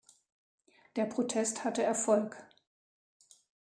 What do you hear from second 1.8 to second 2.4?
Erfolg.